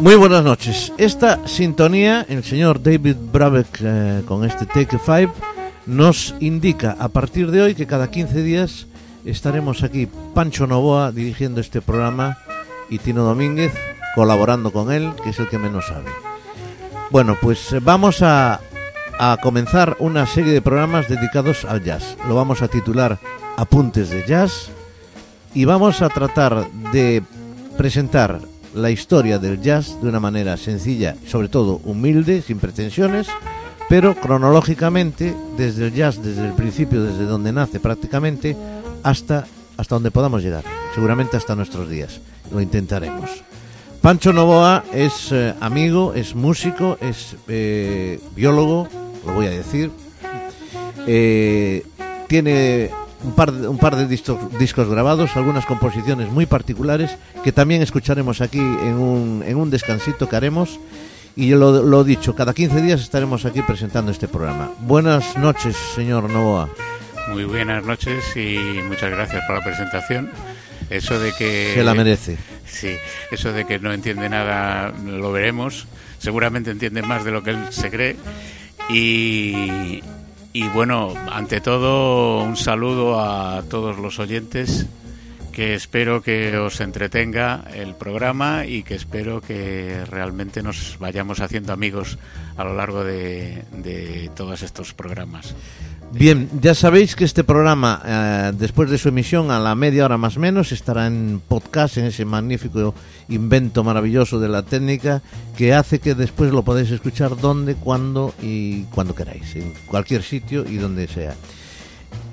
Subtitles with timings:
[0.00, 0.92] Muy buenas noches.
[0.96, 5.30] Esta sintonía, el señor David Brabeck eh, con este Take Five,
[5.86, 8.86] nos indica a partir de hoy que cada 15 días
[9.24, 12.38] estaremos aquí Pancho Novoa dirigiendo este programa
[12.88, 13.72] y Tino Domínguez
[14.14, 16.10] colaborando con él, que es el que menos sabe.
[17.10, 18.60] Bueno, pues eh, vamos a,
[19.18, 22.16] a comenzar una serie de programas dedicados al jazz.
[22.26, 23.18] Lo vamos a titular
[23.58, 24.70] Apuntes de Jazz
[25.52, 27.22] y vamos a tratar de
[27.80, 28.42] presentar
[28.74, 33.26] la historia del jazz de una manera sencilla, sobre todo humilde, sin pretensiones,
[33.88, 38.54] pero cronológicamente desde el jazz, desde el principio, desde donde nace prácticamente,
[39.02, 39.46] hasta,
[39.78, 40.62] hasta donde podamos llegar,
[40.94, 42.20] seguramente hasta nuestros días.
[42.52, 43.30] Lo intentaremos.
[44.02, 48.88] Pancho Novoa es eh, amigo, es músico, es eh, biólogo,
[49.24, 49.90] lo voy a decir.
[51.06, 51.86] Eh,
[52.28, 52.90] tiene
[53.22, 58.40] un par de, un par de discos, grabados, algunas composiciones muy particulares que también escucharemos
[58.40, 60.78] aquí en un, en un descansito que haremos.
[61.36, 64.72] Y yo lo, lo dicho, cada 15 días estaremos aquí presentando este programa.
[64.80, 66.68] Buenas noches, señor Novoa.
[67.30, 70.30] Muy buenas noches y muchas gracias por la presentación.
[70.90, 71.72] Eso de que...
[71.74, 72.36] Se la merece.
[72.66, 72.96] Sí,
[73.30, 75.86] eso de que no entiende nada lo veremos.
[76.18, 78.16] Seguramente entiende más de lo que él se cree.
[78.88, 80.02] Y,
[80.52, 84.86] y bueno, ante todo, un saludo a todos los oyentes,
[85.52, 91.72] que espero que os entretenga el programa y que espero que realmente nos vayamos haciendo
[91.72, 92.18] amigos
[92.56, 95.54] a lo largo de, de todos estos programas.
[96.12, 100.18] Bien, ya sabéis que este programa, eh, después de su emisión, a la media hora
[100.18, 102.94] más o menos, estará en podcast, en ese magnífico
[103.28, 105.22] invento maravilloso de la técnica,
[105.56, 110.68] que hace que después lo podáis escuchar donde, cuando y cuando queráis, en cualquier sitio
[110.68, 111.34] y donde sea.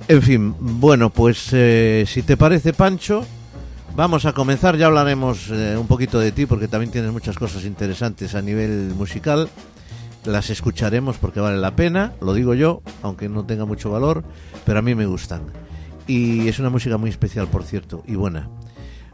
[0.08, 3.24] En fin, bueno, pues eh, si te parece, Pancho,
[3.96, 4.76] vamos a comenzar.
[4.76, 8.94] Ya hablaremos eh, un poquito de ti, porque también tienes muchas cosas interesantes a nivel
[8.98, 9.50] musical
[10.28, 14.24] las escucharemos porque vale la pena, lo digo yo, aunque no tenga mucho valor,
[14.66, 15.44] pero a mí me gustan.
[16.06, 18.50] Y es una música muy especial, por cierto, y buena.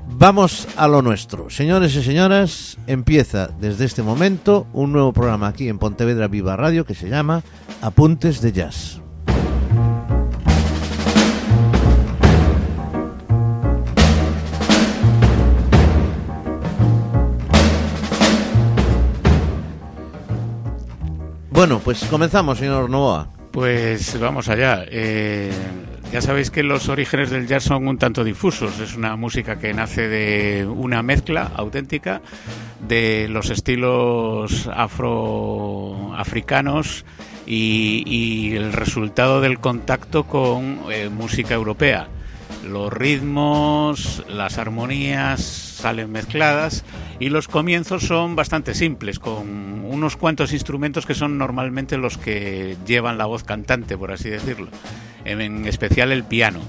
[0.10, 1.50] Vamos a lo nuestro.
[1.50, 6.86] Señores y señoras, empieza desde este momento un nuevo programa aquí en Pontevedra Viva Radio
[6.86, 7.44] que se llama
[7.82, 9.03] Apuntes de Jazz.
[21.54, 23.28] Bueno, pues comenzamos, señor Novoa.
[23.52, 24.84] Pues vamos allá.
[24.90, 25.52] Eh,
[26.12, 28.80] ya sabéis que los orígenes del jazz son un tanto difusos.
[28.80, 32.24] Es una música que nace de una mezcla auténtica
[32.88, 37.06] de los estilos afroafricanos
[37.46, 42.08] y, y el resultado del contacto con eh, música europea.
[42.68, 46.86] Los ritmos, las armonías salen mezcladas
[47.20, 52.78] y los comienzos son bastante simples, con unos cuantos instrumentos que son normalmente los que
[52.86, 54.70] llevan la voz cantante, por así decirlo,
[55.26, 56.62] en especial el piano.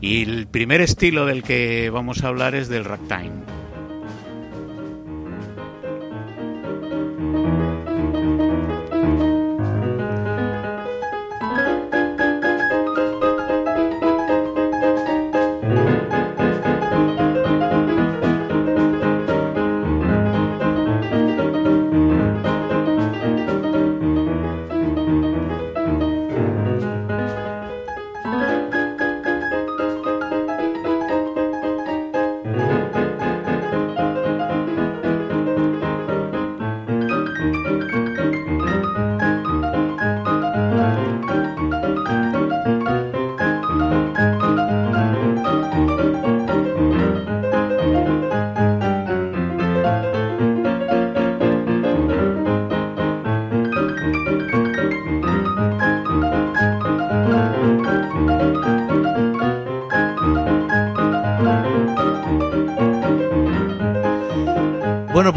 [0.00, 3.53] Y el primer estilo del que vamos a hablar es del ragtime.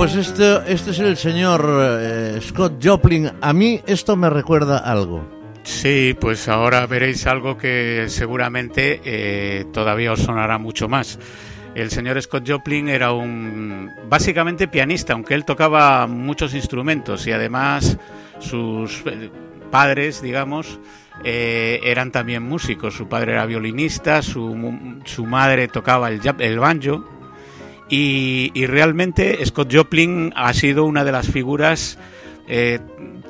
[0.08, 3.30] Pues este, este es el señor eh, Scott Joplin.
[3.42, 5.28] A mí esto me recuerda algo.
[5.64, 11.20] Sí, pues ahora veréis algo que seguramente eh, todavía os sonará mucho más.
[11.76, 17.98] El señor Scott Joplin era un básicamente pianista, aunque él tocaba muchos instrumentos y además
[18.40, 19.30] sus eh,
[19.72, 20.80] padres, digamos,
[21.22, 22.94] eran también músicos.
[22.94, 24.56] Su padre era violinista, su,
[25.04, 27.17] su madre tocaba el, el banjo
[27.90, 31.98] y, y, realmente Scott Joplin ha sido una de las figuras
[32.50, 32.80] eh,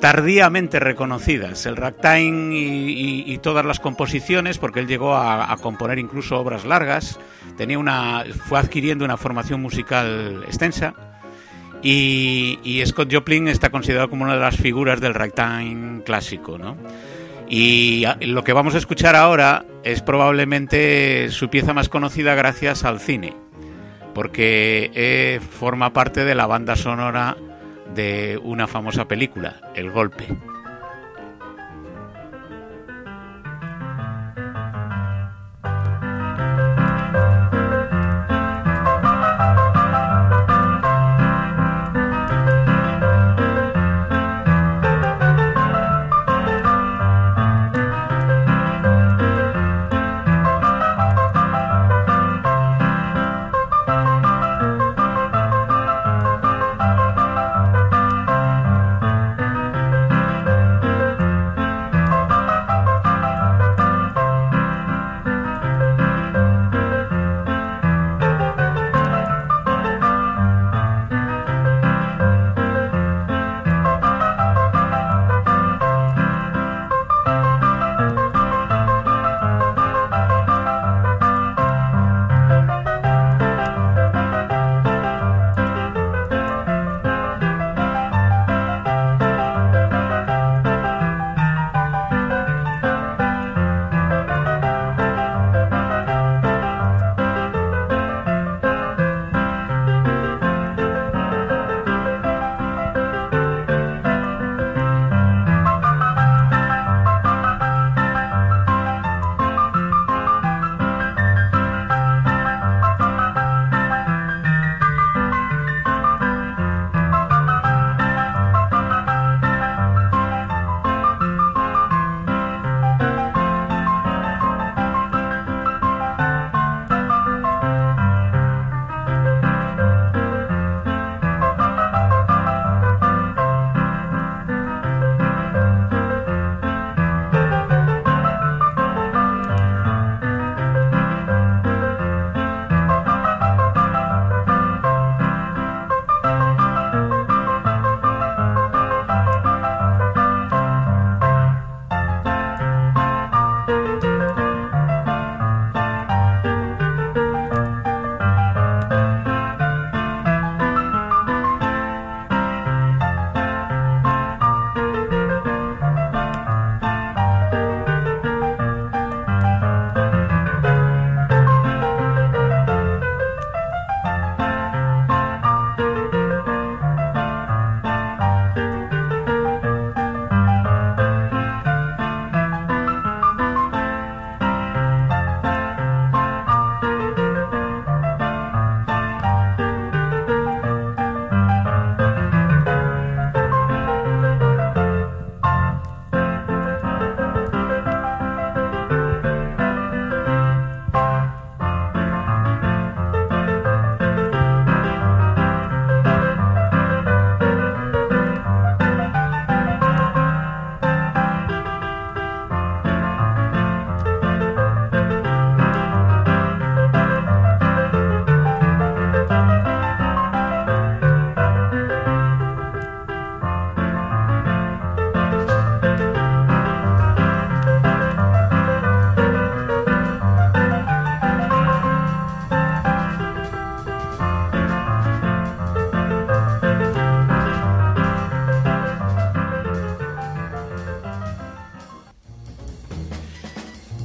[0.00, 1.66] tardíamente reconocidas.
[1.66, 7.18] El ragtime y, todas las composiciones, porque él llegó a, componer incluso obras largas,
[7.56, 10.94] tenía una, fue adquiriendo una formación musical extensa.
[11.82, 16.76] Y, Scott Joplin está considerado como una de las figuras del ragtime clásico, ¿no?
[17.48, 23.00] Y lo que vamos a escuchar ahora es probablemente su pieza más conocida gracias al
[23.00, 23.34] cine,
[24.14, 27.36] porque eh, forma parte de la banda sonora
[27.94, 30.26] de una famosa película, El Golpe.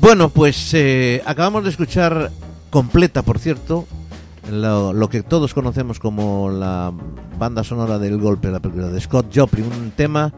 [0.04, 2.30] Bueno, pues eh, acabamos de escuchar
[2.70, 3.88] completa, por cierto,
[4.52, 6.92] lo, que todos conocemos como la
[7.40, 10.34] banda sonora del golpe, la película de Scott Joplin, un tema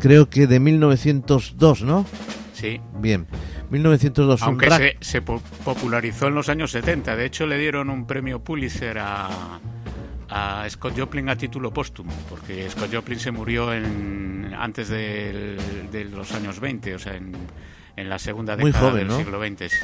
[0.00, 2.06] creo que de 1902, ¿no?
[2.52, 2.80] Sí.
[3.00, 3.26] Bien,
[3.70, 4.40] 1902.
[4.42, 8.98] Aunque se, se, popularizó en los años 70, de hecho le dieron un premio Pulitzer
[9.00, 9.58] a,
[10.28, 15.58] a Scott Joplin a título póstumo, porque Scott Joplin se murió en, antes de,
[15.90, 17.32] de los años 20, o sea, en
[17.98, 19.74] en la segunda década del siglo XX.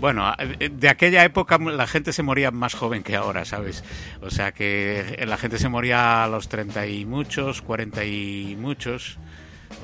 [0.00, 0.30] Bueno,
[0.70, 3.82] de aquella época la gente se moría más joven que ahora, ¿sabes?
[4.20, 9.18] O sea que la gente se moría a los 30 y muchos, 40 y muchos.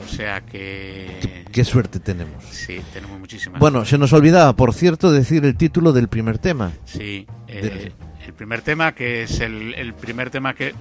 [0.05, 1.45] O sea que...
[1.51, 2.45] Qué, suerte tenemos.
[2.45, 3.59] Sí, tenemos muchísimas.
[3.59, 6.73] Bueno, se nos olvidaba, por cierto, decir el título del primer tema.
[6.85, 7.93] Sí, eh,
[8.27, 10.75] el primer tema que es el, el primer tema que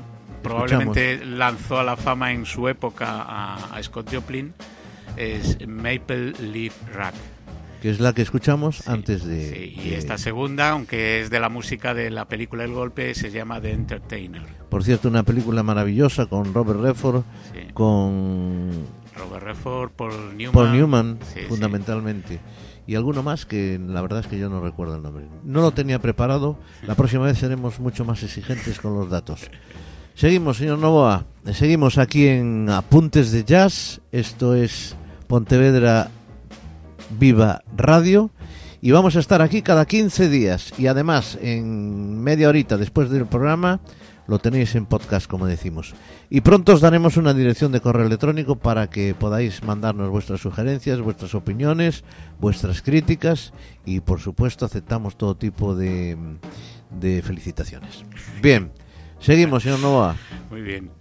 [0.43, 4.53] probablemente lanzó a la fama en su época a, a Scott Joplin,
[5.17, 7.13] es Maple Leaf Rack
[7.81, 11.49] que es la que escuchamos antes de, sí, y esta segunda, aunque es de la
[11.49, 14.43] música de la película El Golpe, se llama The Entertainer.
[14.69, 17.73] Por cierto, una película maravillosa con Robert Redford, Sí.
[17.73, 18.69] con
[19.17, 20.53] Robert Redford, Paul Newman.
[20.53, 21.45] Paul Newman, Sí, sí.
[21.49, 22.39] fundamentalmente.
[22.85, 25.25] Y alguno más que la verdad es que yo no recuerdo el nombre.
[25.43, 26.59] No lo tenía preparado.
[26.85, 29.49] La próxima vez seremos mucho más exigentes con los datos.
[30.13, 31.25] Seguimos, señor Novoa.
[31.51, 34.01] Seguimos aquí en Apuntes de Jazz.
[34.11, 34.95] Esto es
[35.31, 36.11] Pontevedra
[37.17, 38.31] Viva Radio.
[38.81, 40.73] Y vamos a estar aquí cada 15 días.
[40.77, 43.79] Y además, en media horita después del programa,
[44.27, 45.95] lo tenéis en podcast, como decimos.
[46.29, 50.99] Y pronto os daremos una dirección de correo electrónico para que podáis mandarnos vuestras sugerencias,
[50.99, 52.03] vuestras opiniones,
[52.41, 53.53] vuestras críticas.
[53.85, 56.17] Y por supuesto, aceptamos todo tipo de,
[56.99, 58.03] de felicitaciones.
[58.41, 58.69] Bien,
[59.21, 60.17] seguimos, señor Novoa.
[60.49, 60.91] Muy bien,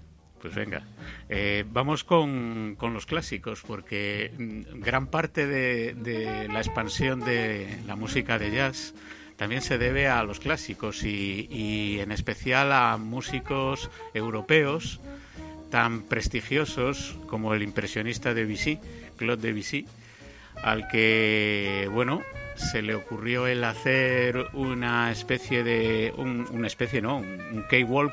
[0.41, 0.85] pues venga.
[1.33, 7.69] Eh, vamos con, con los clásicos, porque mm, gran parte de, de la expansión de
[7.87, 8.95] la música de jazz
[9.37, 15.01] también se debe a los clásicos y, en especial a músicos europeos
[15.71, 18.81] tan prestigiosos como el impresionista Debussy,
[19.17, 19.87] Claude Debussy,
[20.65, 22.23] al que, bueno,
[22.57, 28.13] se le ocurrió el hacer una especie de, un- una especie, no, un, un.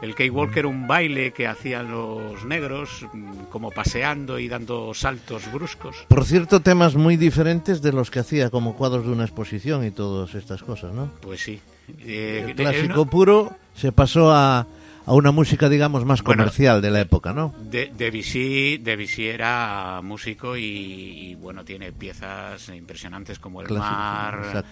[0.00, 5.50] El K-Walk era un baile que hacían los negros, mm, como paseando y dando saltos
[5.52, 6.06] bruscos.
[6.08, 9.90] Por cierto, temas muy diferentes de los que hacía como cuadros de una exposición y
[9.90, 11.10] todas estas cosas, ¿no?
[11.20, 11.60] Pues sí.
[12.00, 14.66] Eh, El eh, clásico no, puro se pasó a,
[15.08, 17.54] a una música, digamos, más Bueno, comercial de la época, ¿no?
[17.58, 24.64] De, Debussy, Debussy era músico y, y, bueno, tiene piezas impresionantes como El Clásico, Mar,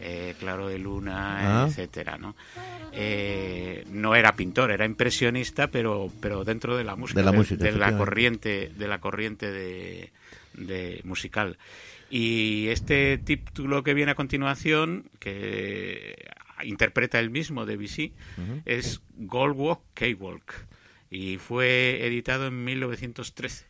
[0.00, 1.66] eh, Claro de Luna, Ah.
[1.68, 2.34] etcétera, ¿no?
[2.92, 7.62] Eh, no era pintor, era impresionista, pero, pero dentro de la música, De la música,
[7.64, 7.98] la efectivamente.
[7.98, 10.10] corriente, de la corriente de,
[10.54, 11.56] de musical.
[12.10, 16.14] Y este título que viene a continuación, que
[16.62, 18.12] interpreta el mismo Debussy,
[18.64, 20.66] es Gold Walk, K-Walk
[21.10, 23.66] y fue editado en 1913.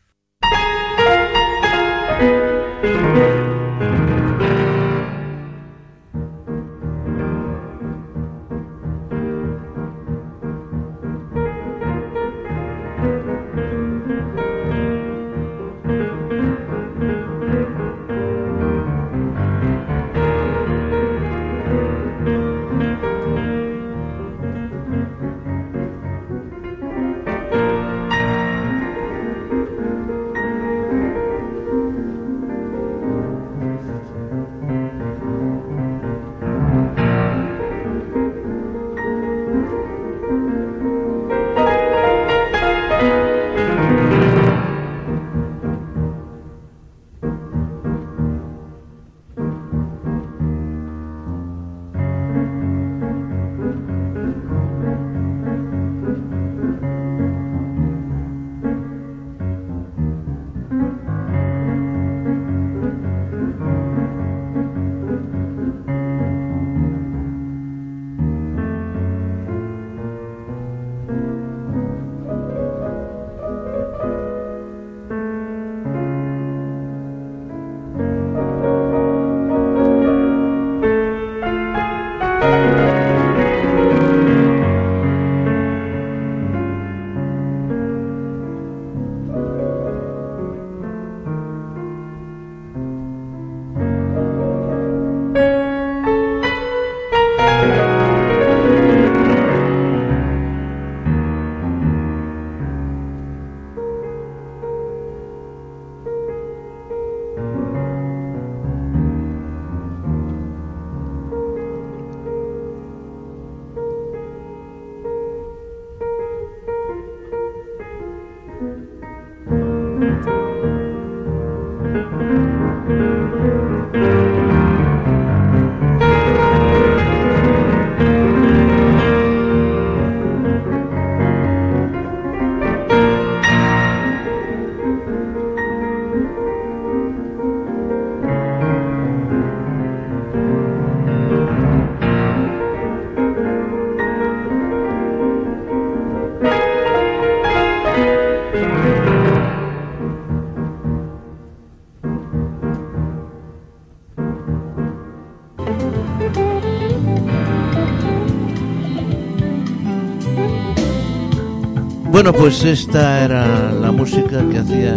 [162.15, 164.95] Bueno, pues esta era la música que hacía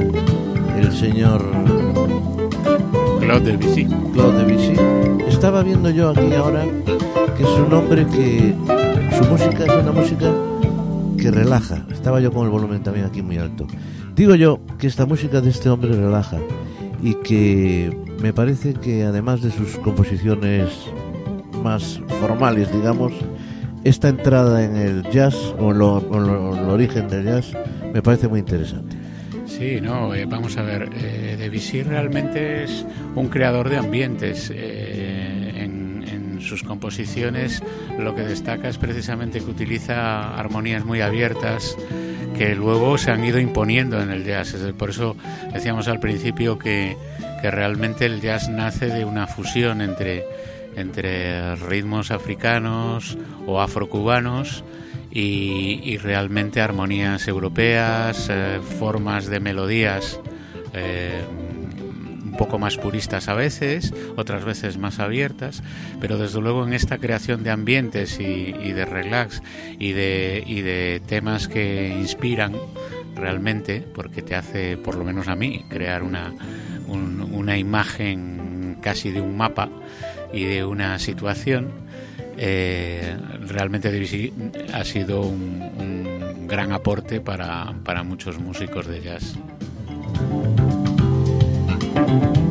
[0.78, 1.44] el señor
[3.18, 3.86] Claude Debussy.
[4.12, 4.74] Claude Debussy.
[5.26, 6.64] Estaba viendo yo aquí ahora
[7.36, 8.54] que es un hombre que
[9.16, 10.32] su música es una música
[11.20, 11.84] que relaja.
[11.90, 13.66] Estaba yo con el volumen también aquí muy alto.
[14.14, 16.38] Digo yo que esta música de este hombre relaja
[17.02, 20.68] y que me parece que además de sus composiciones
[21.62, 23.12] más formales, digamos,
[23.84, 27.52] esta entrada en el jazz o en lo, lo- el origen del jazz
[27.92, 28.96] me parece muy interesante.
[29.46, 34.52] Sí, no, eh, vamos a ver, eh, Debussy realmente es un creador de ambientes.
[34.54, 37.62] eh, en, en sus composiciones
[37.98, 41.76] lo que destaca es precisamente que utiliza armonías muy abiertas
[42.38, 44.54] que luego se han ido imponiendo en el jazz.
[44.78, 45.16] Por eso
[45.52, 46.96] decíamos al principio que,
[47.42, 50.24] que realmente el jazz nace de una fusión entre,
[50.76, 54.62] entre ritmos africanos o afrocubanos
[55.10, 60.20] y, y realmente armonías europeas, eh, formas de melodías
[60.74, 61.22] eh,
[62.38, 65.62] poco más puristas a veces, otras veces más abiertas,
[66.00, 69.42] pero desde luego en esta creación de ambientes y, de relax
[69.78, 72.54] y de, y de temas que inspiran
[73.14, 76.32] realmente, porque te hace, por lo menos a mí, crear una,
[76.86, 79.68] un- una imagen casi de un mapa
[80.32, 81.72] y de una situación,
[82.36, 83.16] eh,
[83.48, 83.88] realmente
[84.72, 89.34] ha sido un, un gran aporte para, para muchos músicos de jazz.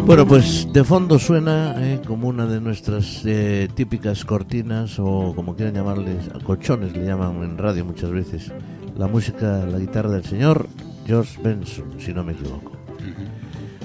[0.05, 5.53] Bueno, pues de fondo suena eh, como una de nuestras eh, típicas cortinas o como
[5.55, 8.53] quieran llamarles, colchones le llaman en radio muchas veces,
[8.97, 10.69] la música, la guitarra del señor
[11.05, 12.71] George Benson, si no me equivoco.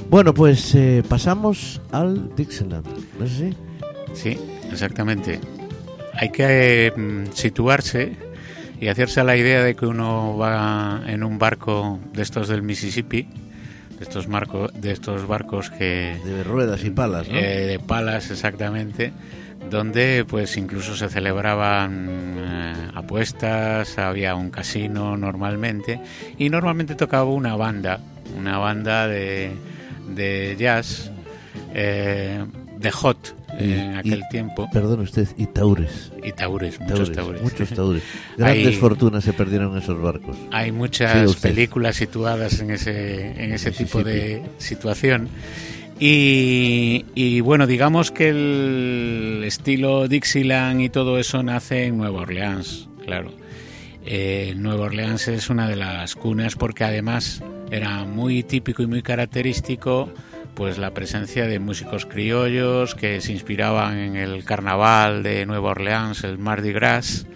[0.09, 2.87] Bueno, pues eh, pasamos al Dixieland,
[3.19, 3.57] ¿no es así?
[4.15, 4.39] Sí,
[4.71, 5.41] exactamente.
[6.15, 6.93] Hay que
[7.33, 8.17] situarse
[8.81, 12.63] y hacerse a la idea de que uno va en un barco de estos del
[12.63, 13.27] Mississippi,
[14.03, 17.37] estos, marco- de estos barcos que De ruedas y palas, ¿no?
[17.37, 19.13] eh, de palas exactamente,
[19.71, 26.01] donde pues incluso se celebraban eh, apuestas, había un casino normalmente
[26.39, 28.01] y normalmente tocaba una banda,
[28.37, 29.53] una banda de,
[30.15, 31.11] de jazz
[31.75, 32.45] eh,
[32.79, 36.11] de hot Y- en aquel y- tiempo Perdón usted, y taures.
[36.23, 37.43] y taures, muchos Taures, taures.
[37.43, 38.03] Muchos taures.
[38.39, 40.37] Grandes Hay- fortunas se perdieron en esos barcos.
[40.51, 41.51] Hay muchas usted.
[41.51, 45.29] películas situadas en ese, en ese tipo de situación.
[46.01, 52.89] Y, y, bueno, digamos que el estilo Dixieland y todo eso nace en Nueva Orleans,
[53.05, 53.31] claro.
[54.05, 59.01] Eh, Nueva Orleans es una de las cunas porque además era muy típico y muy
[59.03, 60.09] característico
[60.55, 66.25] pues la presencia de músicos criollos que se inspiraban en el carnaval de Nueva Orleans,
[66.25, 67.27] el Mardi Gras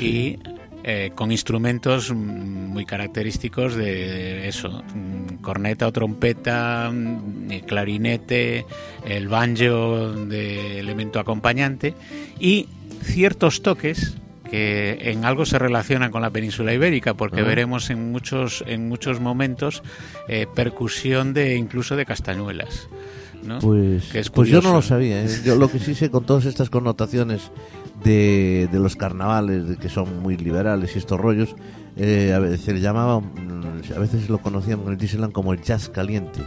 [0.00, 0.38] y
[0.82, 8.64] eh, con instrumentos mm, muy característicos de, eso, mm, corneta o trompeta, mm, eh, clarinete,
[9.04, 11.94] el banjo de elemento acompañante
[12.38, 12.66] y
[13.02, 14.16] ciertos toques
[14.50, 17.44] que en algo se relacionan con la península ibérica porque Ah.
[17.44, 19.82] veremos en muchos en muchos momentos
[20.28, 22.88] eh, percusión de incluso de castañuelas
[23.42, 23.58] ¿no?
[23.60, 25.22] Pues, Que es pues yo no lo sabía.
[25.24, 25.28] ¿eh?
[25.44, 27.50] Yo lo que sí sé con todas estas connotaciones
[28.04, 31.54] de, de los carnavales, de que son muy liberales y estos rollos,
[31.96, 35.54] eh, a veces se le llamaba, mm, a veces lo conocían en el Disneyland como
[35.54, 36.40] el jazz caliente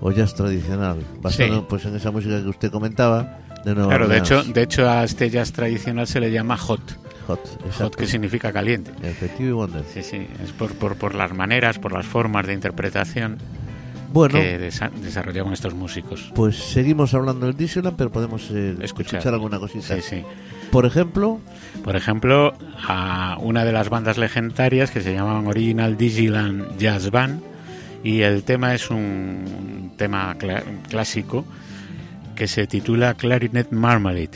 [0.00, 1.64] o jazz tradicional, basado Sí.
[1.68, 5.02] pues en esa música que usted comentaba de Nueva Claro, de hecho, de hecho a
[5.02, 6.80] este jazz tradicional se le llama hot,
[7.36, 8.90] hot, que significa caliente.
[9.02, 9.84] Efectivo y wonder.
[9.92, 13.38] Sí, sí, es por, por, por las maneras, por las formas de interpretación
[14.12, 16.32] Bueno, que desa- desarrollaban estos músicos.
[16.34, 19.18] pues seguimos hablando del Disneyland, pero podemos eh, Escuchar.
[19.18, 19.94] escuchar alguna cosita.
[19.96, 20.22] Sí, sí.
[20.70, 21.40] Por ejemplo,
[21.84, 22.52] Por ejemplo,
[22.86, 27.40] a una de las bandas legendarias que se llamaban Original Disneyland Jazz Band
[28.04, 30.36] y el tema es un tema
[30.88, 31.44] clásico
[32.36, 34.30] que se titula Clarinet Marmalade.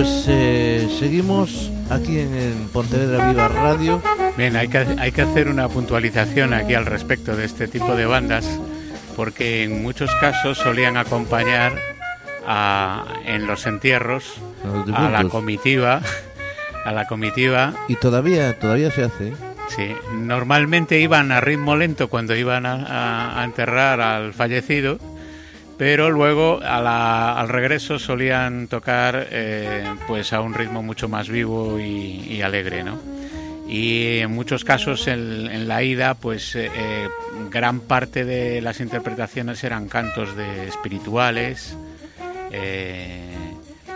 [0.00, 4.00] Pues eh, seguimos aquí en, el Pontevedra Viva Radio.
[4.34, 8.06] Bien, hay que, hay que hacer una puntualización aquí al respecto de este tipo de
[8.06, 8.46] bandas,
[9.14, 11.74] porque en muchos casos solían acompañar
[12.46, 14.40] a, en los entierros
[14.94, 16.00] a, la comitiva,
[16.86, 17.74] a la comitiva.
[17.86, 19.28] Y todavía, todavía se hace.
[19.28, 19.34] ¿eh?
[19.68, 24.98] Sí, normalmente iban a ritmo lento cuando iban a enterrar al fallecido
[25.80, 32.42] pero luego al regreso solían tocar eh, pues a un ritmo mucho más vivo y,
[32.42, 33.00] alegre, ¿no?
[33.66, 37.08] Y en muchos casos en, la ida, pues eh, eh,
[37.50, 41.74] gran parte de las interpretaciones eran cantos de espirituales,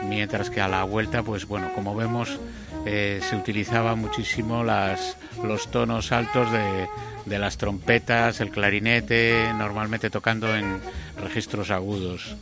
[0.09, 2.41] mientras que a la vuelta, pues bueno, como vemos,
[2.85, 6.87] se utilizaba muchísimo las, los tonos altos de,
[7.27, 10.81] de las trompetas, el clarinete, normalmente tocando en
[11.21, 12.37] registros agudos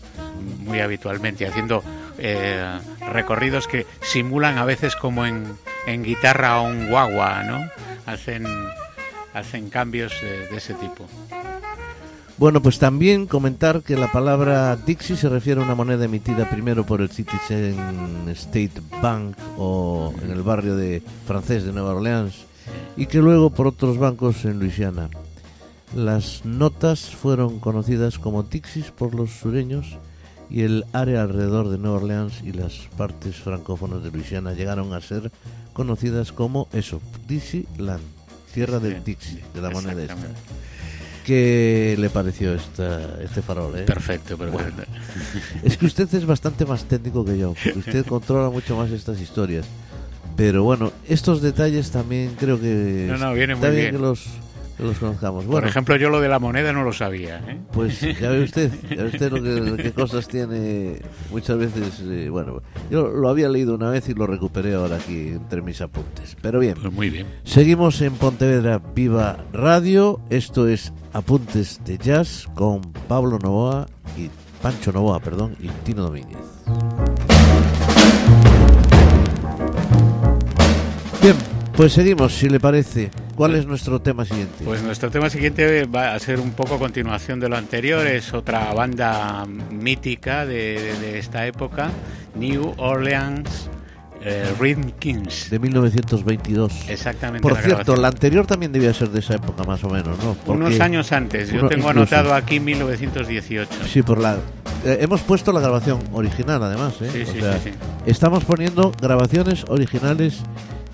[0.59, 1.83] muy habitualmente, haciendo
[2.19, 2.79] eh,
[3.13, 7.69] recorridos que simulan a veces como en, en guitarra o un guagua, ¿no?
[8.07, 8.47] Hacen,
[9.35, 11.09] hacen cambios de, ese tipo.
[12.43, 16.85] Bueno, pues también comentar que la palabra Dixie se refiere a una moneda emitida primero
[16.85, 17.77] por el Citizen
[18.31, 22.35] State Bank o en el barrio de francés de Nueva Orleans
[22.97, 25.09] y que luego por otros bancos en Luisiana.
[25.95, 29.97] Las notas fueron conocidas como Dixis por los sureños
[30.51, 35.01] y el área alrededor de Nueva Orleans y las partes francófonas de Luisiana llegaron a
[35.01, 35.31] ser
[35.73, 38.03] conocidas como eso, Dixieland,
[38.53, 40.17] tierra del Dixie, de la moneda esta.
[41.25, 43.79] ¿Qué le pareció esta, este farol?
[43.79, 43.83] Eh?
[43.83, 44.83] Perfecto, perfecto.
[45.63, 49.67] es que usted es bastante más técnico que yo, usted controla mucho más estas historias.
[50.37, 54.25] Pero bueno, estos detalles también creo que no, no, viene muy bien, que los,
[54.85, 55.45] los conozcamos.
[55.45, 57.38] Por ejemplo, yo lo de la moneda no lo sabía.
[57.47, 57.61] ¿eh?
[57.73, 59.42] Pues ya ve usted, ya ve usted lo
[59.77, 62.03] que, qué cosas tiene muchas veces.
[62.05, 65.81] Eh, bueno, yo lo había leído una vez y lo recuperé ahora aquí entre mis
[65.81, 66.37] apuntes.
[66.40, 67.27] Pero bien, pues muy bien.
[67.45, 70.21] Seguimos en Pontevedra Viva Radio.
[70.31, 74.31] Esto es Apuntes de Jazz con Pablo Novoa y
[74.62, 76.38] Pancho Novoa, perdón, y Tino Domínguez.
[81.21, 81.37] Bien,
[81.77, 83.11] pues seguimos, si le parece.
[83.35, 84.64] ¿Cuál es nuestro tema siguiente?
[84.64, 88.07] Pues nuestro tema siguiente va a ser un poco continuación de lo anterior.
[88.07, 91.90] Es otra banda mítica de, esta época,
[92.35, 93.71] New Orleans
[94.23, 95.51] eh, Rhythm Kings.
[95.51, 96.88] De 1922.
[96.88, 97.49] Exactamente.
[97.49, 100.37] Por cierto, la anterior también debía ser de esa época más o menos, ¿no?
[100.47, 101.51] Unos años antes.
[101.51, 103.71] Yo tengo anotado aquí 1918.
[103.88, 104.37] Sí, por la...
[104.85, 107.11] Eh, hemos puesto la grabación original además, ¿eh?
[107.12, 107.71] Sí, sí, sí.
[108.05, 110.42] Estamos poniendo grabaciones originales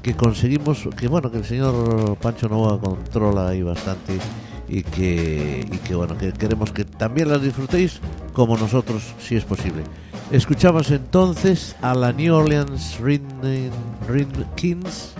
[0.08, 4.18] que conseguimos, que bueno, que el señor Pancho Nova controla ahí bastante
[4.66, 8.00] y que, y que bueno, que queremos que también las disfrutéis
[8.32, 9.82] como nosotros, si es posible.
[10.30, 15.12] Escuchamos entonces a la New Orleans Rhythm, Kings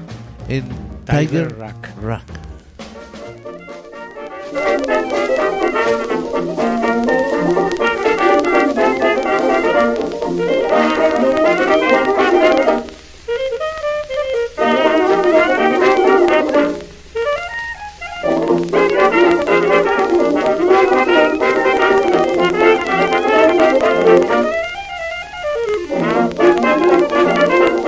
[0.48, 0.64] en
[1.04, 1.54] Tiger,
[2.02, 2.24] Rock.
[19.60, 19.88] Thank
[27.82, 27.87] you.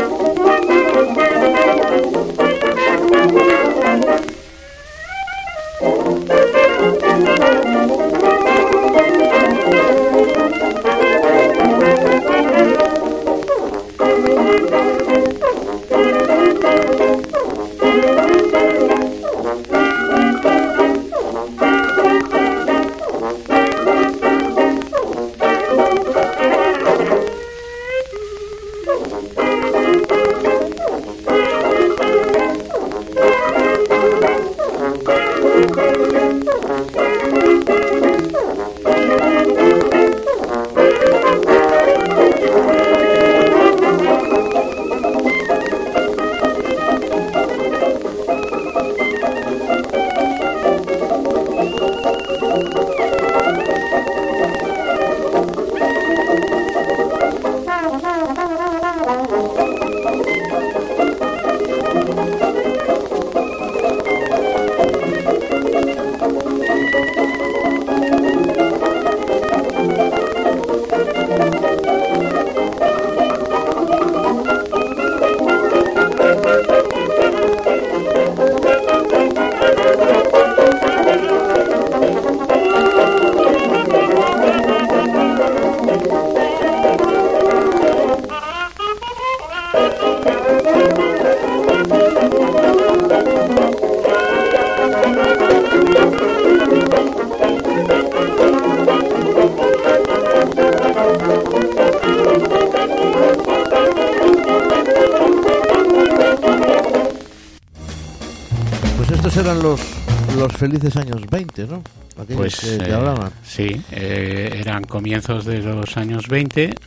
[110.61, 111.83] Felices años 20, ¿no?
[112.17, 113.33] Aquellos Pues que, que eh, hablaban.
[113.43, 116.79] sí, eh, eran comienzos de los años 20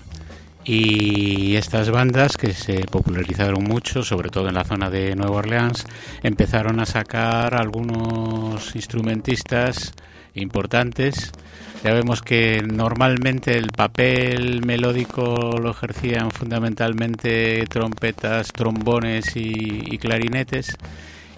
[0.66, 5.86] y estas bandas que se popularizaron mucho, sobre todo en la zona de Nueva Orleans,
[6.22, 9.94] empezaron a sacar algunos instrumentistas
[10.36, 11.32] importantes.
[11.84, 20.78] Ya vemos que normalmente el papel melódico lo ejercían fundamentalmente trompetas, trombones y, y clarinetes.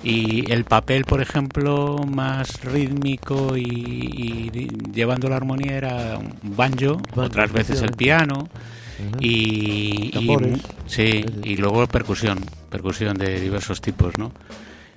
[0.05, 6.97] Y el papel, por ejemplo, más rítmico y, y llevando la armonía era un banjo,
[6.97, 8.47] Banjo, otras veces el piano
[9.19, 10.11] y,
[10.87, 11.25] sí.
[11.43, 12.39] y luego percusión,
[12.69, 14.31] percusión de diversos tipos, ¿no?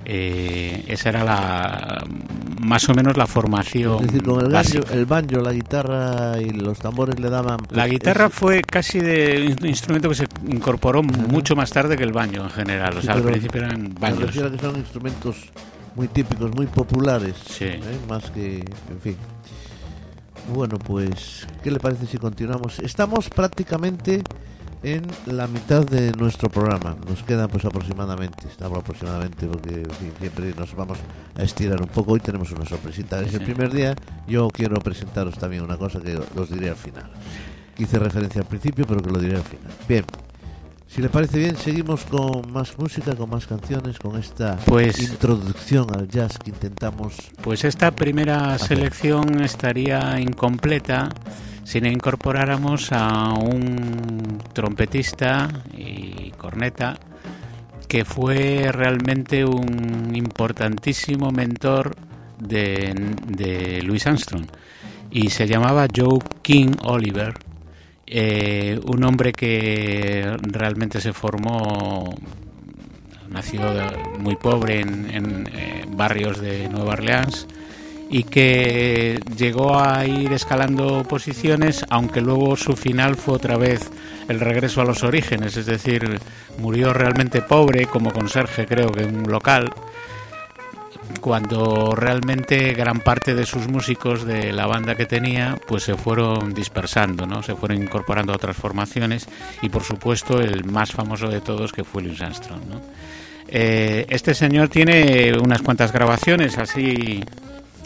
[0.04, 2.04] Eh, esa era la
[2.60, 6.50] más o menos la formación Es decir, con el, banjo, el banjo, la guitarra y
[6.50, 7.58] los tambores le daban...
[7.58, 12.04] pues, La guitarra fue casi de un instrumento que se incorporó mucho más tarde que
[12.04, 12.96] el baño en general.
[12.96, 14.20] O Sí, sea, al principio eran Me baños.
[14.22, 15.36] refiero a que son instrumentos
[15.94, 17.34] muy típicos, muy populares.
[17.48, 17.64] Sí.
[17.64, 17.80] ¿eh?
[18.08, 19.16] Más que, en fin.
[20.54, 22.78] Bueno, pues, ¿qué le parece si continuamos?
[22.78, 24.22] Estamos prácticamente
[24.82, 26.96] en la mitad de nuestro programa.
[27.08, 30.98] Nos queda pues aproximadamente, estamos aproximadamente porque en fin, siempre nos vamos
[31.36, 32.12] a estirar un poco.
[32.12, 33.20] Hoy tenemos una sorpresita.
[33.20, 33.94] Es el primer día.
[34.26, 37.10] Yo quiero presentaros también una cosa que os diré al final.
[37.74, 39.72] Que Hice referencia al principio, pero que lo diré al final.
[39.88, 40.04] Bien.
[40.86, 45.86] Si le parece bien, seguimos con más música, con más canciones, con esta Pues- introducción
[45.94, 47.14] al jazz que intentamos.
[47.42, 51.10] Pues esta primera selección estaría incompleta
[51.68, 56.98] si no incorporáramos a un trompetista y corneta
[57.86, 61.94] que fue realmente un importantísimo mentor
[62.38, 64.46] de, Louis Armstrong
[65.10, 67.34] y se llamaba Joe King Oliver,
[68.06, 72.14] eh, un hombre que realmente se formó
[73.28, 73.60] nació
[74.18, 77.46] muy pobre en, en, eh, barrios de Nueva Orleans
[78.10, 83.90] y que llegó a ir escalando posiciones, aunque luego su final fue otra vez
[84.28, 86.18] el regreso a los orígenes, es decir,
[86.58, 89.70] murió realmente pobre como conserje creo que en un local,
[91.20, 96.54] cuando realmente gran parte de sus músicos de la banda que tenía pues se fueron
[96.54, 97.42] dispersando, ¿no?
[97.42, 99.26] se fueron incorporando a otras formaciones
[99.62, 102.62] y por supuesto el más famoso de todos que fue Louis Armstrong.
[102.68, 102.80] ¿no?
[103.48, 107.24] Eh, este señor tiene unas cuantas grabaciones así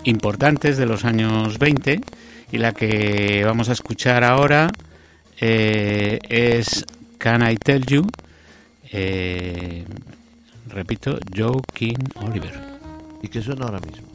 [0.04, 2.00] importantes de los años 20
[2.50, 4.70] y la que vamos a escuchar ahora
[5.40, 6.84] eh, es
[7.18, 8.06] Can I Tell You,
[8.92, 9.84] eh,
[10.68, 12.60] repito, Joe King Oliver.
[13.22, 14.11] y que suena ahora mismo.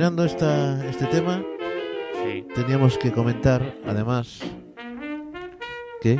[0.00, 1.44] Terminando esta, este tema,
[2.24, 2.46] Sí.
[2.54, 4.40] teníamos que comentar, además,
[6.00, 6.18] que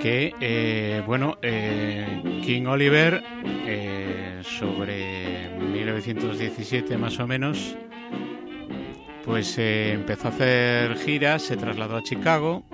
[0.00, 7.76] que eh, bueno eh, King Oliver eh, sobre 1917 más o menos
[9.24, 12.64] pues empezó a hacer giras se trasladó a Chicago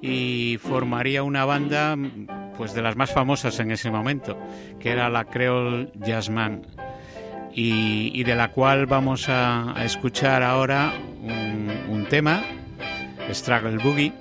[0.00, 1.96] y formaría una banda
[2.56, 4.38] pues de las más famosas en ese momento
[4.78, 6.62] que era la Creole Jazzman
[7.60, 10.92] y, de la cual vamos a, escuchar ahora
[11.22, 12.42] un, tema
[13.30, 14.14] Struggle Boogie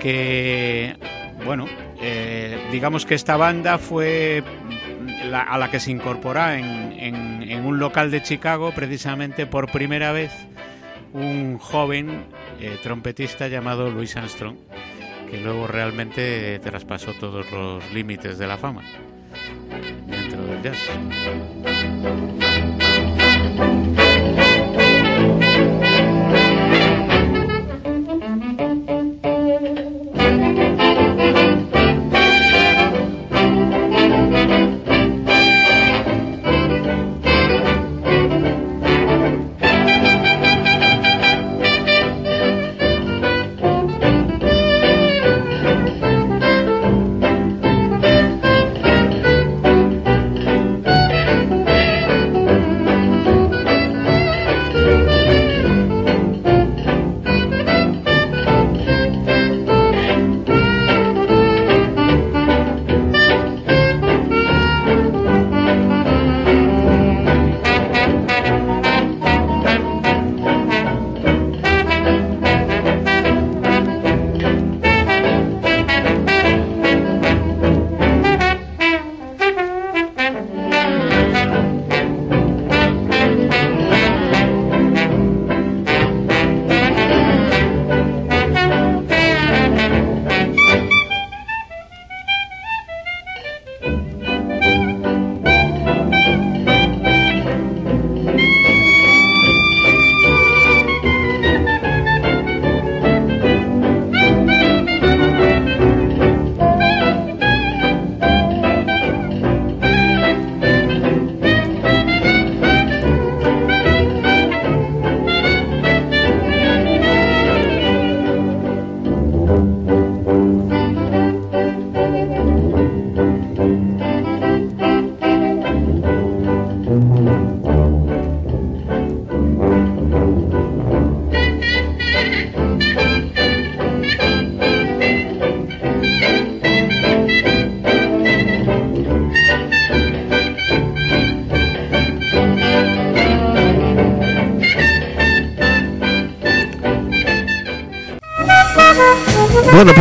[0.00, 0.94] que
[1.44, 1.66] bueno,
[2.00, 4.44] eh, digamos que esta banda fue
[5.32, 10.30] a la que se incorpora en, un local de Chicago precisamente por primera vez
[11.12, 12.26] un joven
[12.60, 14.56] eh, trompetista llamado Louis Armstrong,
[15.28, 18.82] que luego realmente traspasó todos los límites de la fama
[20.06, 22.45] dentro del jazz.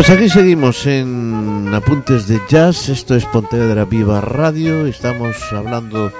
[0.08, 2.90] Pues aquí seguimos en Apuntes de Jazz.
[2.90, 4.86] Esto es Pontevedra Viva Radio.
[4.86, 6.12] Estamos hablando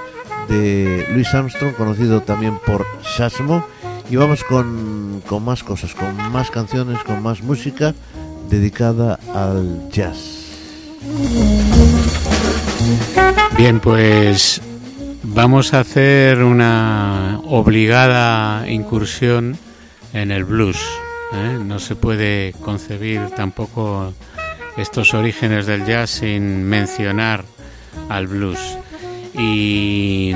[0.48, 3.64] de Luis Armstrong, conocido también por Shasmo.
[4.10, 7.94] Y vamos con, con más cosas, con más canciones, con más música
[8.50, 10.46] dedicada al jazz.
[13.56, 14.60] Bien, pues
[15.22, 19.56] vamos a hacer una obligada incursión
[20.12, 20.95] en el blues.
[21.76, 24.14] No se puede concebir tampoco
[24.78, 27.44] estos orígenes del jazz sin mencionar
[28.08, 28.78] al blues.
[29.34, 30.32] Y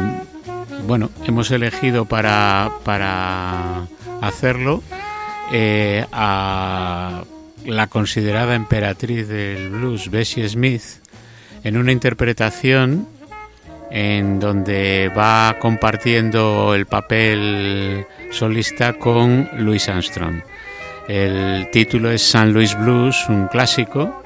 [0.86, 3.86] bueno, hemos elegido para, para
[4.20, 4.82] hacerlo
[5.50, 7.24] eh, a
[7.64, 10.82] la considerada emperatriz del blues, Bessie Smith,
[11.64, 13.08] en una interpretación
[13.90, 20.42] en donde va compartiendo el papel solista con Louis Armstrong.
[21.12, 24.22] El título es San Luis Blues, un clásico,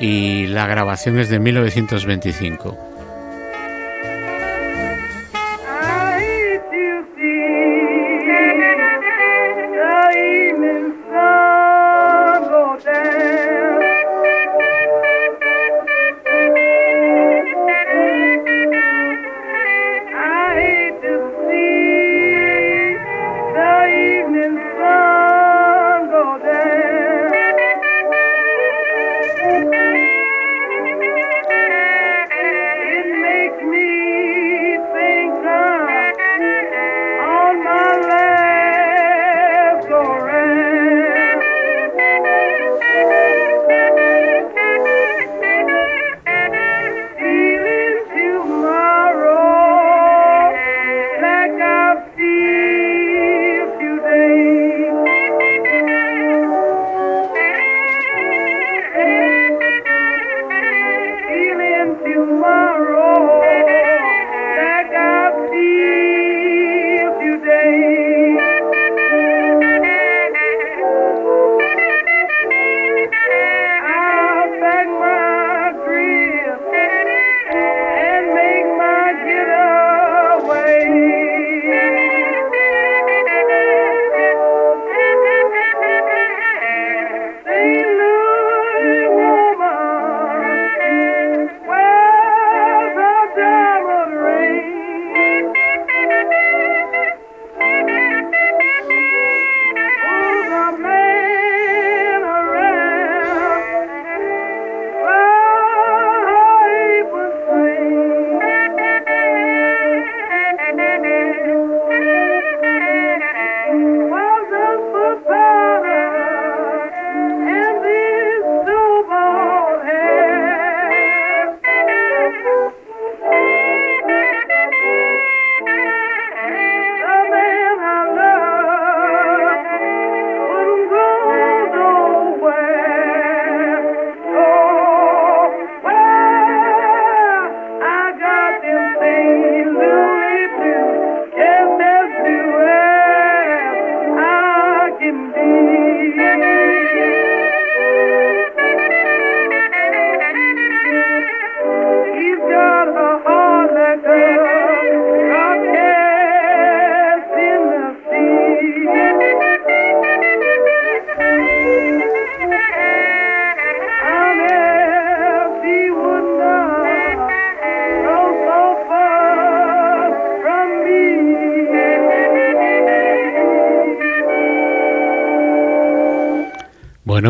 [0.00, 2.89] y la grabación es de 1925.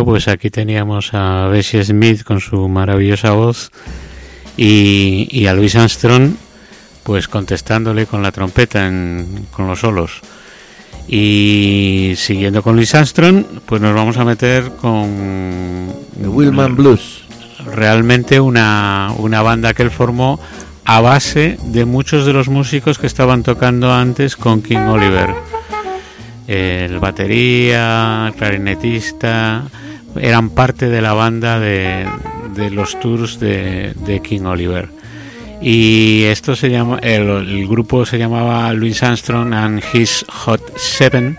[0.01, 3.71] Bueno, pues aquí teníamos a Bessie Smith con su maravillosa voz
[4.57, 6.37] y, a Louis Armstrong
[7.03, 10.23] pues contestándole con la trompeta en, con los solos.
[11.07, 15.93] Y siguiendo con Louis Armstrong, pues nos vamos a meter con...
[16.17, 17.25] Willman Blues.
[17.67, 20.41] Realmente una, una banda que él formó
[20.87, 25.29] a base de muchos de los músicos que estaban tocando antes con King Oliver.
[26.47, 29.67] El batería, el clarinetista,
[30.17, 32.07] eran parte de la banda de,
[32.55, 34.89] de los tours de, de, King Oliver.
[35.61, 41.37] Y esto se llama, el, grupo se llamaba Louis Armstrong and His Hot Seven.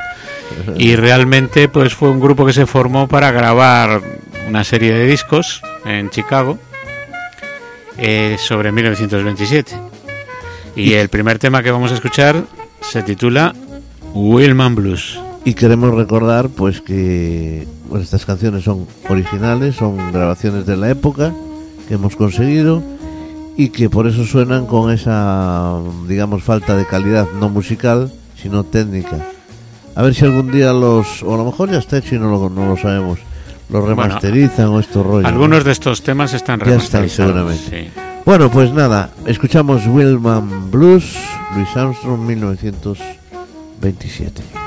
[0.78, 4.02] Y realmente pues fue un grupo que se formó para grabar
[4.48, 6.60] una serie de discos en Chicago
[7.98, 9.76] eh, sobre 1927.
[10.76, 12.44] Y el primer tema que vamos a escuchar
[12.82, 13.54] se titula
[14.14, 15.31] Willman Blues.
[15.44, 17.68] Y queremos recordar pues que
[18.00, 21.34] estas canciones son originales, son grabaciones de la época
[21.88, 22.82] que hemos conseguido
[23.58, 25.78] y que por eso suenan con esa,
[26.08, 29.18] digamos, falta de calidad no musical, sino técnica.
[29.96, 32.30] A ver si algún día los, o a lo mejor ya está hecho y no
[32.30, 33.20] lo, no lo sabemos,
[33.70, 35.28] lo remasterizan o estos rollos.
[35.28, 37.12] Algunos de estos temas están remasterizados.
[37.12, 37.90] seguramente.
[38.26, 41.18] Bueno, pues nada, escuchamos Willman Blues,
[41.56, 44.61] Luis Armstrong, 1927.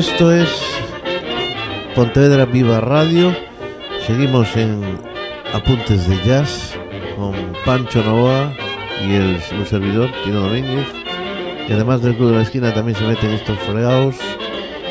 [0.00, 0.48] Esto es
[1.94, 3.36] Pontevedra Viva Radio.
[4.06, 4.98] Seguimos en
[5.52, 6.74] Apuntes de Jazz
[7.16, 7.34] con
[7.66, 8.50] Pancho Novoa
[9.06, 10.86] y el, servidor, Tino Domínguez.
[11.68, 14.16] Y además del Club de la Esquina también se meten estos fregados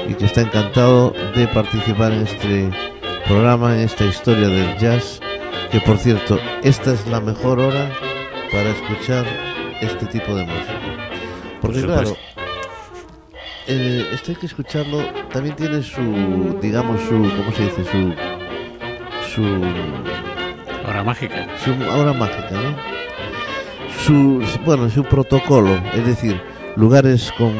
[0.07, 2.69] y que está encantado de participar en este
[3.27, 5.21] programa, en esta historia del jazz,
[5.71, 7.89] que por cierto, esta es la mejor hora
[8.51, 9.25] para escuchar
[9.81, 10.79] este tipo de música.
[11.61, 12.15] Porque Por claro.
[13.69, 14.97] Eh, esto hay que escucharlo,
[15.31, 17.83] también tiene su, digamos, su, ¿cómo se dice?
[17.85, 18.13] Su,
[19.33, 19.43] su
[20.87, 21.47] Hora mágica.
[21.63, 22.75] su hora mágica, ¿no?
[24.03, 26.41] Su, bueno, su protocolo, es decir,
[26.75, 27.53] lugares con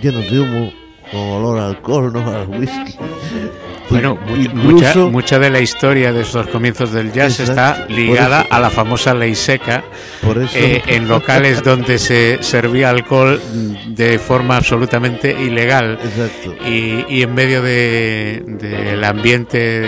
[0.00, 0.72] llenos de humo,
[1.10, 2.96] con olor a alcohol, no al whisky.
[3.88, 7.52] Bueno, Incluso- mucha, mucha de la historia de estos comienzos del jazz Exacto.
[7.84, 9.84] está ligada a la famosa ley seca
[10.22, 13.40] por eso, eh, en locales donde se servía alcohol
[13.86, 16.54] de forma absolutamente ilegal exacto.
[16.66, 19.80] y, y en medio de- del ambiente de,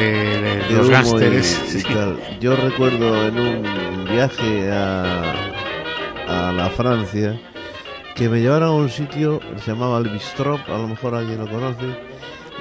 [0.42, 1.60] de de los gánsteres.
[1.72, 1.86] y- y sí.
[1.92, 2.18] tal.
[2.40, 5.22] Yo recuerdo en un viaje a,
[6.28, 7.38] a la Francia
[8.14, 11.38] que me llevaron a un sitio que se llamaba el Bistrop, a lo mejor alguien
[11.38, 11.86] lo conoce,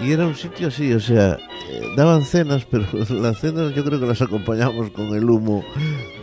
[0.01, 1.37] y era un sitio así, o sea,
[1.69, 5.63] eh, daban cenas, pero las cenas yo creo que las acompañamos con el humo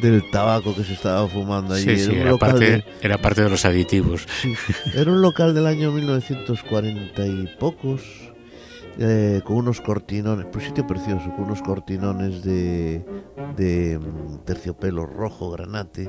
[0.00, 1.96] del tabaco que se estaba fumando allí.
[1.96, 4.26] Sí, sí, era local parte, de- era parte de los aditivos.
[4.42, 4.54] Sí,
[4.94, 8.00] era un local del año 1940 y pocos,
[8.98, 13.04] eh, con unos cortinones, pues sitio precioso, con unos cortinones de,
[13.56, 16.08] de mm, terciopelo rojo, granate,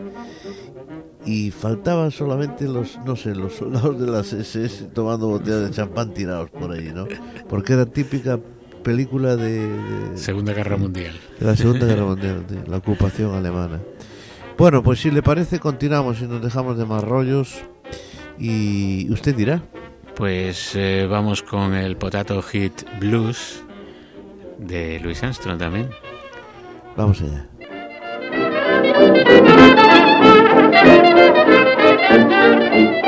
[1.26, 6.14] y faltaban solamente los, no sé, los soldados de las SS tomando botellas de champán
[6.14, 7.08] tirados por ahí, ¿no?
[7.50, 8.40] Porque era típica
[8.84, 11.16] película de, de- Segunda Guerra Mundial.
[11.40, 13.80] de la Segunda Guerra Mundial, de la ocupación alemana.
[14.58, 17.56] Bueno, pues si le parece, continuamos y nos dejamos de más rollos.
[18.38, 19.64] Y usted dirá.
[20.16, 23.64] Pues eh, vamos con el Potato Hit Blues
[24.58, 25.90] de Louis Armstrong también.
[26.96, 27.48] Vamos allá.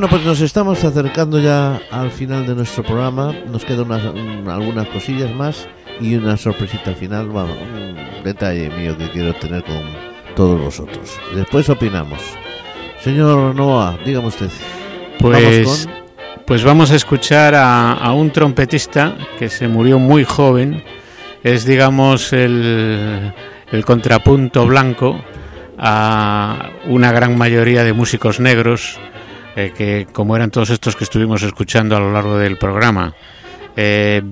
[0.00, 3.34] Bueno, pues nos estamos acercando ya al final de nuestro programa.
[3.52, 5.68] Nos quedan unas, un- algunas cosillas más
[6.00, 7.28] y una sorpresita final.
[7.28, 9.82] Un detalle mío que quiero tener con
[10.34, 11.20] todos vosotros.
[11.34, 12.18] Después opinamos.
[13.02, 14.48] Señor Noah, dígame usted.
[15.18, 16.44] Pues, Vamos con...
[16.46, 20.82] Pues vamos a escuchar a, un trompetista que se murió muy joven.
[21.44, 23.34] Es, digamos, el,
[23.84, 25.20] contrapunto blanco
[25.76, 28.98] a una gran mayoría de músicos negros,
[29.56, 33.14] eh, que como eran todos estos que estuvimos escuchando a lo largo del programa.
[33.76, 34.22] Eh,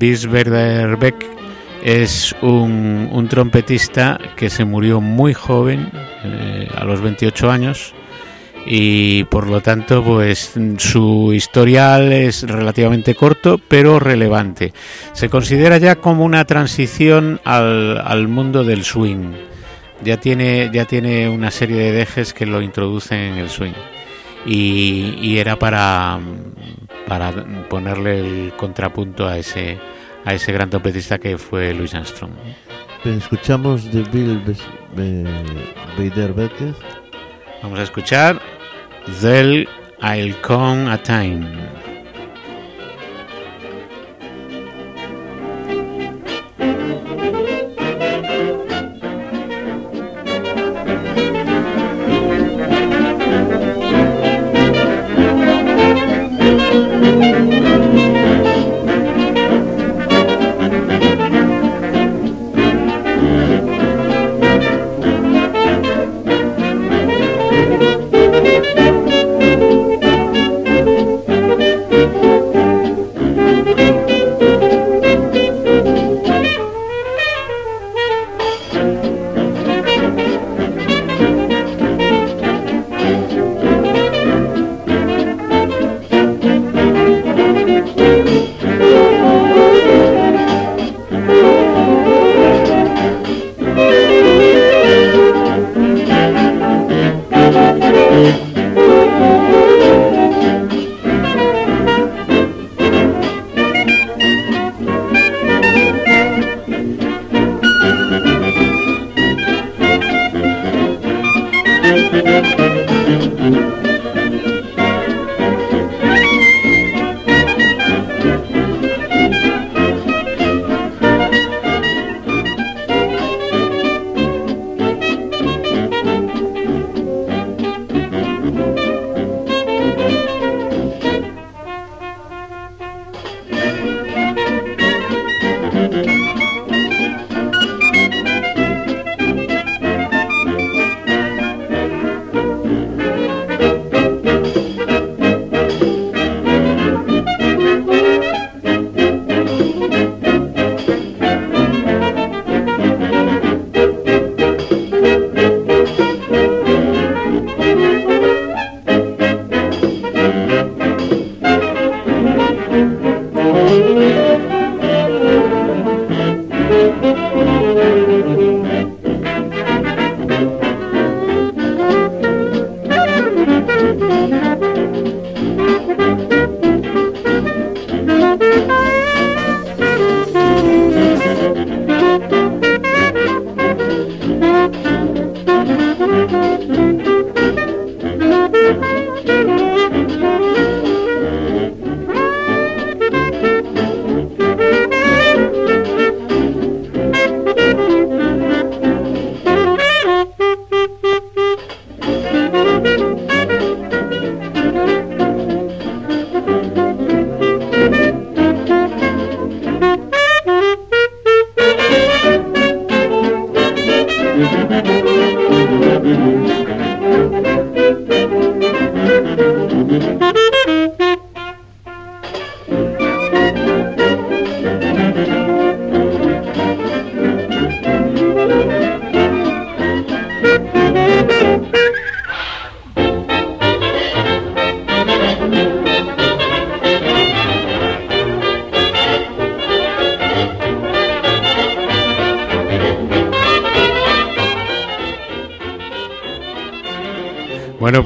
[1.82, 5.90] es un, trompetista que se murió muy joven,
[6.24, 7.94] eh, a los 28 años,
[8.66, 14.72] y por lo tanto pues su historial es relativamente corto pero relevante.
[15.12, 19.32] Se considera ya como una transición al, mundo del swing.
[20.04, 23.72] Ya tiene, ya tiene una serie de dejes que lo introducen en el swing.
[24.46, 26.18] Y, era para,
[27.06, 27.32] para
[27.68, 29.78] ponerle el contrapunto a ese,
[30.24, 32.32] a ese gran trompetista que fue Louis Armstrong.
[33.04, 34.42] Escuchamos de Bill
[36.34, 36.74] Becker.
[37.62, 38.40] Vamos a escuchar
[39.20, 39.66] There'll
[40.00, 41.87] I'll come a time.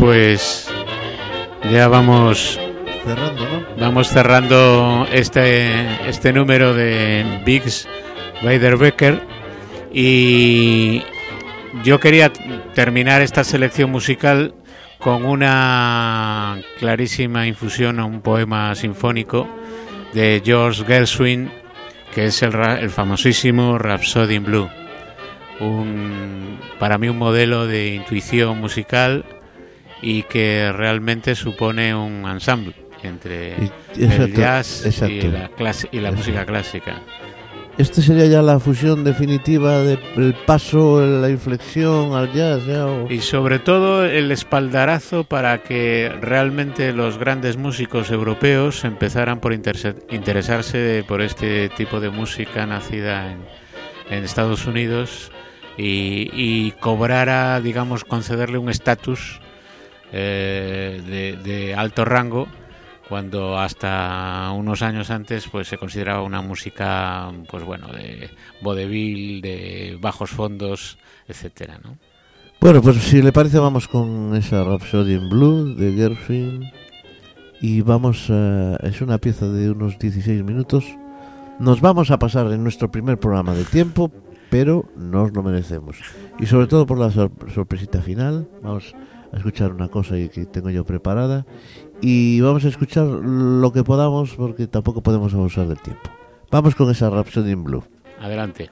[0.02, 0.68] Pues
[1.70, 2.58] ya vamos
[3.04, 3.64] cerrando, ¿no?
[3.78, 7.86] Vamos cerrando este este número de Biggs
[8.42, 9.22] Becker
[9.92, 11.04] y
[11.84, 12.32] yo quería
[12.74, 14.56] terminar esta selección musical
[14.98, 19.48] con una clarísima infusión a un poema sinfónico
[20.14, 21.48] de George Gershwin,
[22.12, 24.68] que es el, el famosísimo Rhapsody in Blue.
[25.60, 29.24] Un, para mí un modelo de intuición musical
[30.02, 32.74] y que realmente supone un ensamble.
[33.04, 35.14] entre exacto, el jazz exacto.
[35.14, 37.00] y la, clase- y la música clásica.
[37.78, 42.64] Este sería ya la fusión definitiva del paso, la inflexión al jazz.
[42.66, 49.40] ya, o- Y sobre todo el espaldarazo para que realmente los grandes músicos europeos empezaran
[49.40, 49.52] por
[50.10, 53.38] interesarse por este tipo de música nacida en,
[54.10, 55.32] en Estados Unidos
[55.78, 59.40] y, y cobrara, digamos, concederle un estatus
[60.12, 62.46] eh, de, alto rango
[63.08, 68.30] cuando hasta unos años antes pues se consideraba una música pues bueno de
[68.62, 70.98] vodevil de bajos fondos
[71.28, 71.96] etcétera ¿no?
[72.60, 76.70] Bueno, pues si le parece vamos con esa Rhapsody in Blue de Gershwin
[77.60, 78.76] y vamos a...
[78.82, 80.84] es una pieza de unos 16 minutos.
[81.58, 84.10] Nos vamos a pasar en nuestro primer programa de tiempo,
[84.50, 85.96] pero nos lo merecemos.
[86.40, 88.94] Y sobre todo por la sor- sorpresita final, vamos
[89.32, 91.46] a escuchar una cosa que tengo yo preparada
[92.00, 96.10] y vamos a escuchar lo que podamos porque tampoco podemos abusar del tiempo.
[96.50, 97.84] Vamos con esa Rhapsody in Blue.
[98.20, 98.70] adelante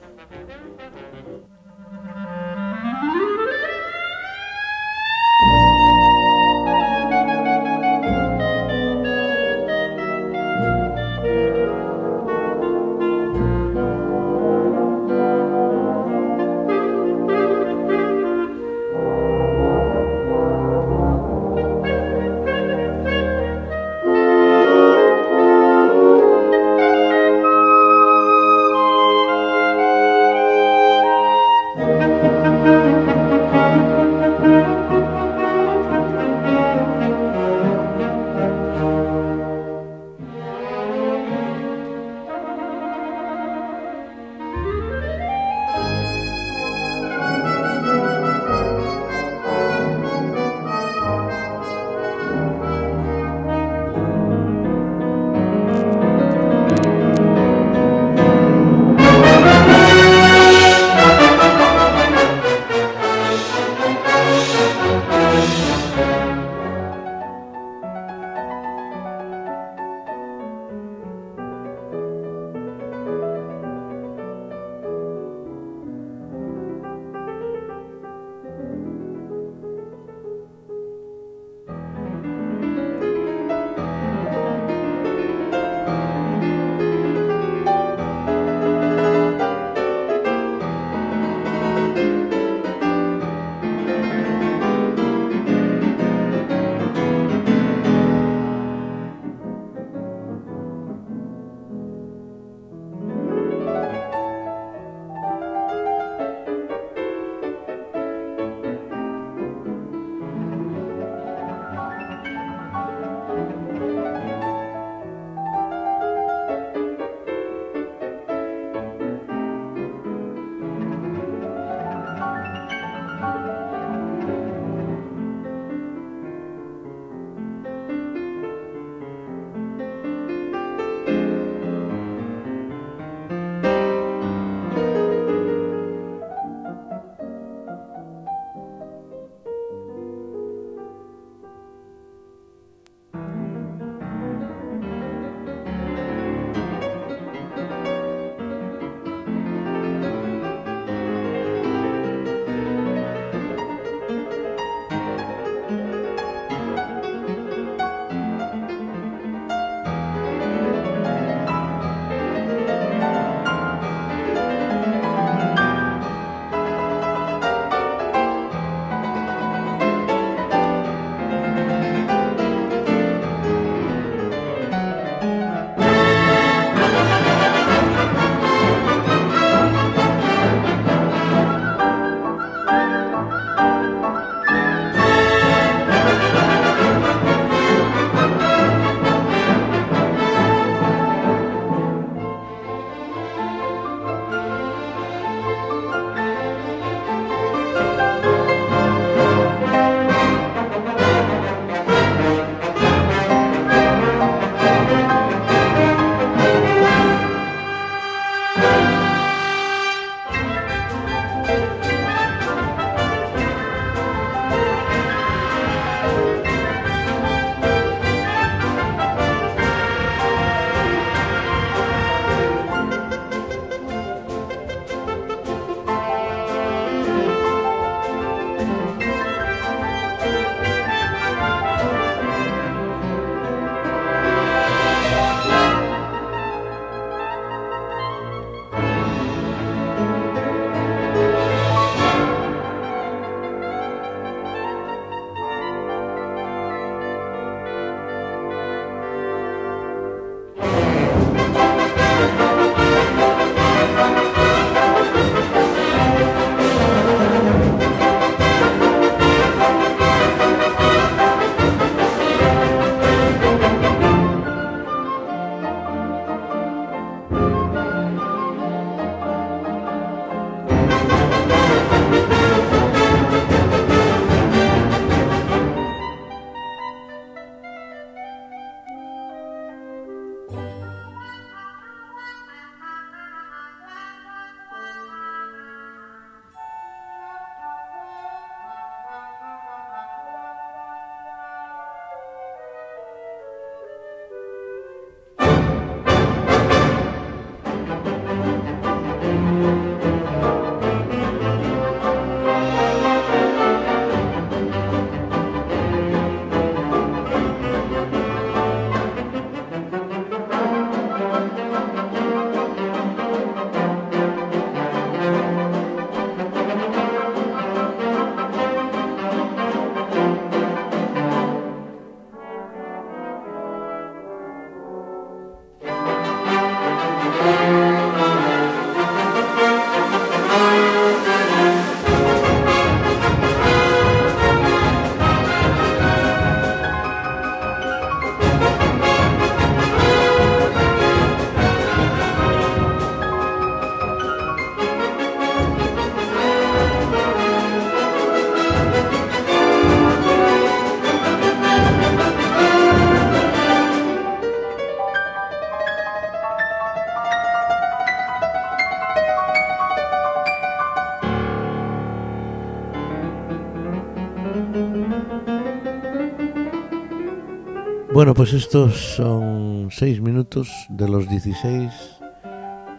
[368.21, 371.91] Bueno, pues estos son seis minutos de los 16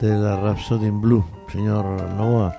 [0.00, 1.84] de la Rhapsody in Blue, señor
[2.16, 2.52] Noah,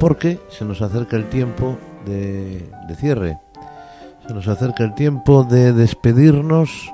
[0.00, 3.38] porque se nos acerca el tiempo de, de cierre,
[4.26, 6.90] se nos acerca el tiempo de despedirnos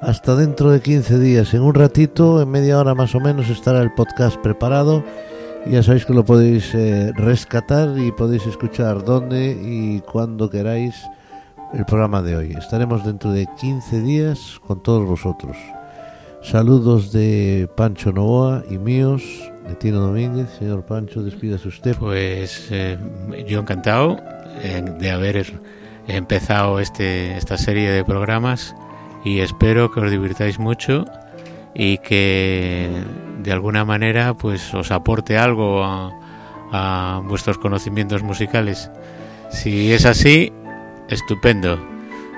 [0.00, 1.52] hasta dentro de 15 días.
[1.52, 5.04] En un ratito, en media hora más o menos, estará el podcast preparado.
[5.66, 10.94] Ya sabéis que lo podéis eh, rescatar y podéis escuchar donde y cuando queráis
[11.76, 12.54] el programa de hoy.
[12.56, 15.56] Estaremos dentro de 15 días con todos vosotros.
[16.42, 19.22] Saludos de Pancho Novoa y míos,
[19.66, 20.48] de Tino Domínguez.
[20.58, 21.96] Señor Pancho, despídase usted.
[21.96, 22.98] Pues eh,
[23.48, 24.18] yo encantado
[24.62, 25.60] eh, de haber
[26.06, 28.74] empezado este, esta serie de programas
[29.24, 31.06] y espero que os divirtáis mucho
[31.74, 33.02] y que
[33.42, 36.12] de alguna manera pues os aporte algo a,
[36.72, 38.90] a vuestros conocimientos musicales.
[39.50, 40.52] Si es así,
[41.08, 41.78] estupendo.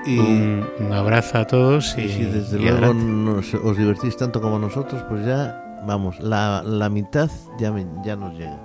[0.05, 4.15] Y, un, un abrazo a todos y, y si desde y luego nos- os divertís
[4.15, 8.57] tanto como nosotros, pues ya, vamos, la, la mitad ya, me- ya nos llega.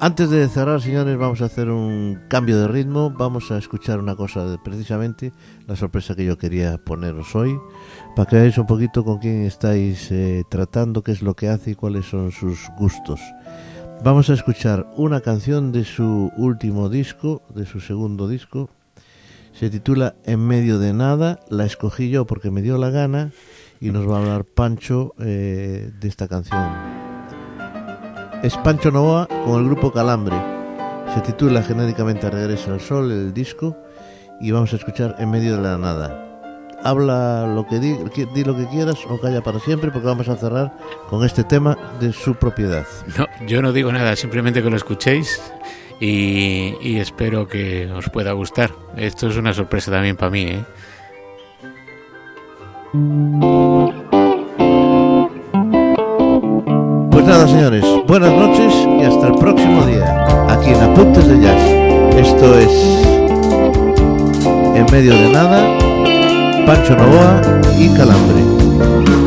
[0.00, 3.10] Antes de cerrar, señores, vamos a hacer un cambio de ritmo.
[3.10, 5.32] Vamos a escuchar una cosa, de- precisamente
[5.68, 7.56] la sorpresa que yo quería poneros hoy,
[8.16, 11.72] para que veáis un poquito con quién estáis eh, tratando, qué es lo que hace
[11.72, 13.20] y cuáles son sus gustos.
[14.02, 18.70] Vamos a escuchar una canción de su último disco, de su segundo disco.
[19.52, 21.40] Se titula En medio de nada.
[21.48, 23.32] La escogí yo porque me dio la gana
[23.80, 26.62] y nos va a hablar Pancho eh, de esta canción.
[28.42, 30.36] Es Pancho Novoa con el grupo Calambre.
[31.14, 33.76] Se titula genéricamente Regresa al Sol, el disco,
[34.40, 36.18] y vamos a escuchar En medio de la nada.
[36.82, 37.96] Habla lo que di,
[38.34, 40.76] di lo que quieras o calla para siempre porque vamos a cerrar
[41.08, 42.86] con este tema de su propiedad.
[43.16, 45.40] No, yo no digo nada, simplemente que lo escuchéis
[46.04, 48.72] y, espero que os pueda gustar.
[48.96, 50.64] Esto es una sorpresa también para mí, ¿eh?
[57.10, 61.62] Pues nada, señores, buenas noches y hasta el próximo día, aquí en Apuntes de Jazz.
[62.16, 63.06] Esto es
[64.74, 65.78] En medio de nada,
[66.66, 67.40] Pancho Novoa
[67.78, 69.21] y Calambre.